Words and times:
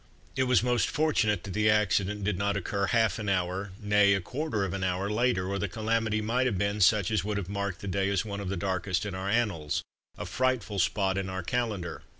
It 0.35 0.45
was 0.45 0.63
most 0.63 0.87
fortunate 0.89 1.43
that 1.43 1.51
the 1.53 1.69
accident 1.69 2.23
did 2.23 2.35
not 2.35 2.57
occur 2.57 2.87
half 2.87 3.19
an 3.19 3.29
hour 3.29 3.71
nay, 3.79 4.15
a 4.15 4.19
quarter 4.19 4.65
of 4.65 4.73
an 4.73 4.83
hour 4.83 5.11
later, 5.11 5.47
or 5.47 5.59
the 5.59 5.67
calamity 5.69 6.21
might 6.21 6.47
have 6.47 6.57
been 6.57 6.81
such 6.81 7.11
as 7.11 7.23
would 7.23 7.37
have 7.37 7.49
marked 7.49 7.81
the 7.81 7.87
day 7.87 8.09
as 8.09 8.25
one 8.25 8.39
of 8.39 8.49
the 8.49 8.57
darkest 8.57 9.05
in 9.05 9.13
our 9.13 9.29
annals 9.29 9.83
a 10.17 10.25
frightful 10.25 10.79
spot 10.79 11.19
in 11.19 11.29
our 11.29 11.43
calendar. 11.43 12.01